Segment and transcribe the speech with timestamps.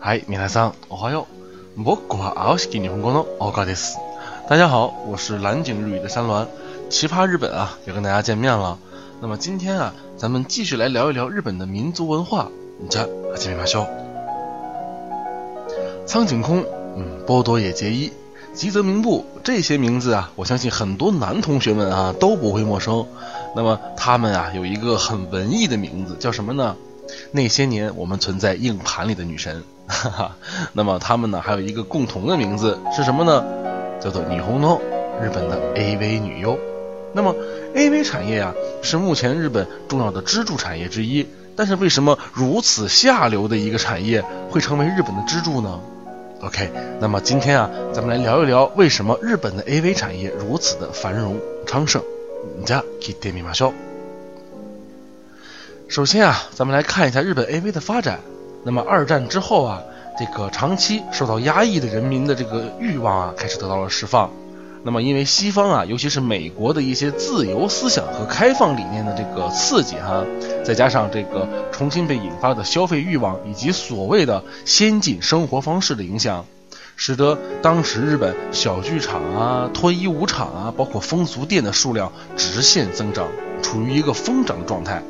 [0.00, 1.26] 嗨，皆さん、おはよ
[1.76, 1.82] う。
[1.82, 3.98] 僕は青式日本語の大川です。
[4.48, 6.46] 大家好，我是蓝景日语的山峦。
[6.88, 8.78] 奇葩日本啊，又跟大家见面了。
[9.20, 12.48] 那么今天啊，咱们继续来聊一聊日本的民族文化。
[12.88, 13.88] じゃ、始めましょう。
[16.06, 16.64] 苍井空，
[16.96, 18.12] 嗯，波多野结衣，
[18.54, 23.06] 吉泽明步，这些名字啊，我相信很多男同学们啊都不会陌生。
[23.54, 26.76] 那么他们啊有一个很文艺的名字，叫什么呢？
[27.32, 29.62] 那些年我们存在硬盘里的女神。
[29.86, 30.36] 哈 哈。
[30.72, 33.44] 那么他们呢还有一个共同的名字是什么呢？
[34.00, 34.80] 叫做霓虹诺，
[35.22, 36.58] 日本的 AV 女优。
[37.12, 37.34] 那么
[37.74, 38.52] AV 产业啊
[38.82, 41.26] 是目前日本重要的支柱产业之一。
[41.56, 45.80] 但是为什么如此下流的一个产业会成为日本的支柱呢？
[46.42, 46.70] OK，
[47.00, 52.02] 那么今天啊咱们来聊一聊为什么日本的 AV 产业如此的繁荣昌盛。
[52.64, 53.89] じゃ聞いてみましょう。
[55.91, 58.21] 首先啊，咱们来看一下日本 AV 的发展。
[58.63, 59.81] 那么二战之后啊，
[60.17, 64.31] 这个长期受到压抑的人民的这个欲望啊，开始得到了释放。
[64.85, 70.23] 那么因为西方啊，尤其是美国的一些自由思想和开放理念的这个刺激哈，
[70.63, 76.45] 再加上这个重新被引发的消费欲望以及所谓的先进生活方式的影响。
[76.95, 83.27] 使得当时日本小剧场啊、脱衣舞场啊，包括风俗店的数量直线增长，
[83.61, 85.03] 处于一个疯涨的状态。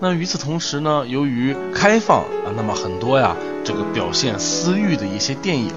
[0.00, 5.70] 那与此同时呢，由于开放啊，那么很多呀，这个表现私欲的一些电影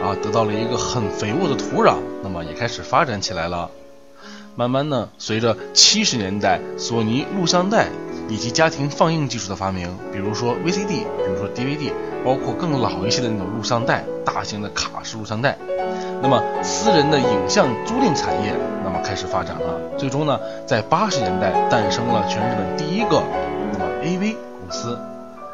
[0.00, 3.70] 啊，得到了一个很肥沃的土壤，那么也开始发展起来了。
[4.54, 7.88] 慢慢呢，随着七十年代索尼录像带。
[8.28, 11.92] 以及家庭放映技术的发明，比如说 VCD，比如说 DVD，
[12.24, 15.56] 包括更老一些的那种录像带，大型的卡式录像带。
[16.22, 19.78] 那么私人的影像租赁产业，那么开始发展了。
[19.98, 23.22] 最终呢，在八十年代诞生了全日本第一个
[23.72, 24.98] 那么 AV 公司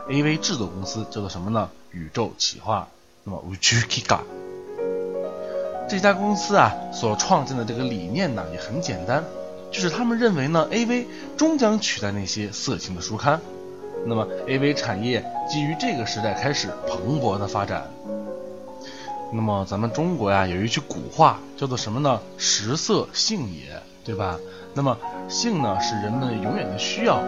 [0.08, 1.68] ，AV 制作公司叫做什么呢？
[1.90, 2.88] 宇宙企划。
[3.24, 4.20] 那么 u c h i k a
[5.88, 9.22] 这家公司啊所创建的这个理念呢也很简单。
[9.72, 11.06] 就是他们认为呢，AV
[11.36, 13.40] 终将取代那些色情的书刊，
[14.04, 17.90] 那么 AV 产业基于这个时代开始蓬勃的发展。
[19.32, 22.20] 那么咱们中国呀有一句古话叫做什么呢？
[22.36, 24.38] 食色性也，对吧？
[24.74, 24.96] 那么
[25.26, 27.22] 性呢是人们永远的需要，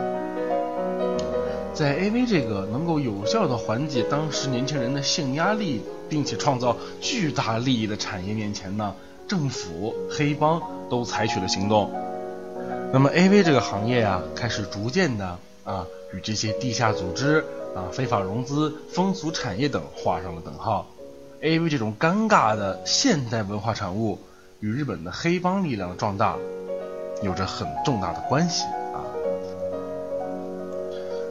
[1.73, 5.81] 在 AV 这个能够有效的缓解当时年轻人的性压力，
[6.11, 8.95] 并且创造巨大利益的产业面前呢，
[9.27, 11.91] 政府、黑帮都采取了行动。
[12.95, 17.45] 那么 A V 这个行业啊，开始逐渐的啊，与这些地下组织
[17.75, 20.87] 啊、非法融资、风俗产业等画上了等号。
[21.41, 24.21] A V 这种尴尬的现代文化产物，
[24.61, 26.37] 与日本的黑帮力量的壮大
[27.21, 28.63] 有着很重大的关系
[28.93, 29.03] 啊。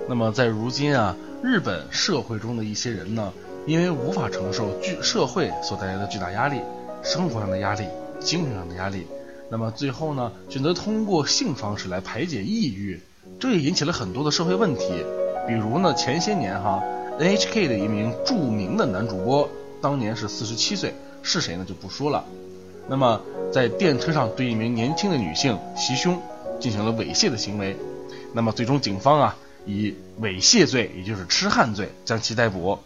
[0.09, 3.31] 那么在如今啊，日本社会中的一些人呢，
[3.65, 6.59] 因为无法承受巨社会所带来的巨大压力，
[7.03, 7.87] 生活上的压力、
[8.19, 9.07] 精神上的压力。
[9.53, 12.99] 那么最后呢，选择通过性方式来排解抑郁，
[13.39, 15.05] 这也引起了很多的社会问题。
[15.47, 16.81] 比如呢，前些年哈
[17.19, 19.47] ，NHK 的一名著名的男主播，
[19.79, 22.25] 当年是四十七岁，是谁呢就不说了。
[22.87, 23.21] 那么
[23.51, 26.19] 在电车上对一名年轻的女性袭胸，
[26.59, 27.77] 进行了猥亵的行为。
[28.33, 29.35] 那么最终警方啊，
[29.67, 32.79] 以猥亵罪，也就是痴汉罪，将其逮捕。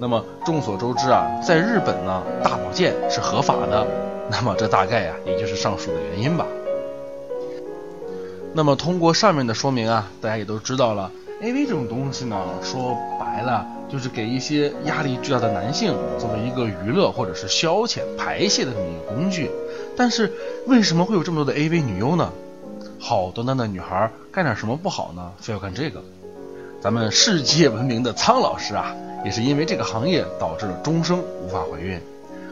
[0.00, 3.86] 那么众所周知啊，在日本呢，大保健是合法的。
[4.30, 6.46] 那么这大概呀，也就是上述的原因吧。
[8.54, 11.10] 那么通过上面的说明啊，大家也都知道了
[11.42, 19.50] ，AV 这种东西呢，说白了就是给一些压力巨大的男性作为一个娱乐或者是消遣排泄的这么一个工具。
[19.96, 20.32] 但是
[20.66, 22.32] 为什么会有这么多的 AV 女优呢？
[22.98, 25.32] 好端端的女孩干点什么不好呢？
[25.38, 26.02] 非要干这个？
[26.80, 28.94] 咱们世界闻名的苍老师啊，
[29.24, 32.00] 也是因为这个行业导致了终生无法怀孕。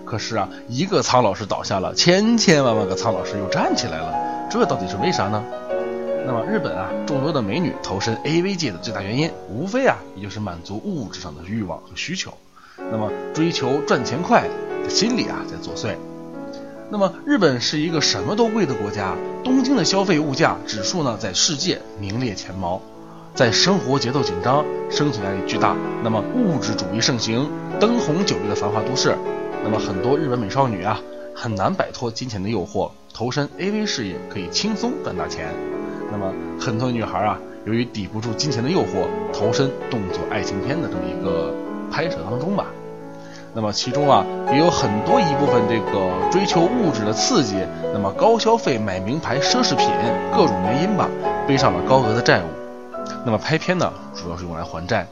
[0.06, 4.14] 可是啊，一个苍老师倒下了，千千万万个苍老师又站起来了，
[4.48, 5.44] 这到底是为啥呢？
[6.24, 12.32] 那么日本啊，众多的美女投身 AV 界的最大原因，无非啊，也就是满足物质上的欲望和需求。
[12.90, 14.44] 那么追求赚钱快
[14.84, 15.96] 的心理啊，在作祟。
[16.88, 22.80] 那么日本是一个什么都贵的国家，东京的消费物价指数呢，在世界名列前茅。
[23.34, 29.14] 在生活节奏紧张、生存压力巨大，那么物质主义盛行、灯红酒绿的繁华都市。
[29.62, 31.00] 那么很多日本美少女啊，
[31.34, 35.48] 很难摆脱金钱的诱惑，投身 AV 事业可以轻松赚大钱。
[36.10, 41.52] 那么很多女孩啊，由于抵不住金钱的诱惑，投身动作爱情片的这么一个
[41.90, 42.66] 拍摄当中吧。
[43.52, 47.56] 那么其中啊，也有很多一部分这个追求物质的刺激，
[47.92, 49.88] 那么高消费买名牌奢侈品，
[50.30, 51.08] 各种原因吧，
[51.48, 52.46] 背上了高额的债务。
[53.24, 55.06] 那么拍片呢，主要是用来还债。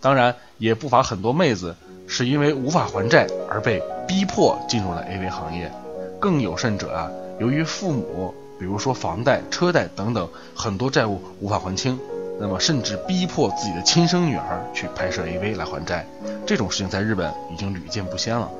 [0.00, 1.74] 当然，也不乏很多妹子
[2.06, 5.72] 是因为无法还债而被逼迫进入了 AV 行业。
[6.20, 11.98] 更有甚者啊，由于父母，比如说房贷、车贷等等很多债务无法还清，
[12.40, 16.06] 那么甚至逼迫自己的亲生女儿去拍摄 AV 来还债。
[16.46, 18.50] 这种事情在日本已经屡见不鲜了。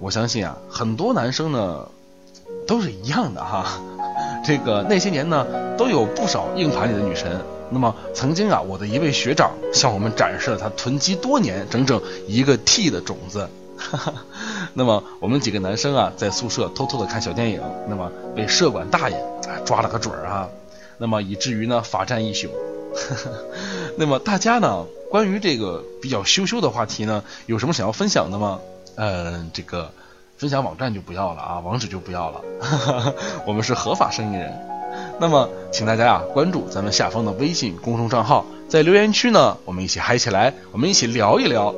[0.00, 1.88] 我相信啊，很多男生呢
[2.66, 3.80] 都是一样的哈。
[4.48, 5.46] 这个那些年呢，
[5.76, 7.38] 都有不少硬盘里的女神。
[7.68, 13.46] 那么曾经啊，我的一位学长向我们展示了他囤积多年、整整一个 T 的种子。
[14.72, 17.60] 那么我们几个男生啊，在宿舍偷偷的看小电影，
[17.90, 19.22] 那么被舍管大爷
[19.66, 20.48] 抓了个准儿啊。
[20.96, 22.48] 那么以至于呢，罚站一宿。
[23.98, 28.60] 那么大家呢，关于这个比较羞羞的话题呢，有什么想要分享的吗？
[28.94, 29.90] 嗯，这个
[30.38, 32.40] 分享网站就不要了啊，网址就不要了。
[33.44, 34.54] 我们是合法生意人。
[35.18, 41.74] 那么，请大家啊关注咱们下方的微信公众账号，在留言区呢，我们一起嗨起来，我们一起聊一聊。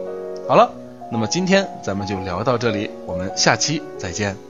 [0.47, 0.71] 好了，
[1.11, 4.50] 那么今天咱们就聊到这里，我们下期再见。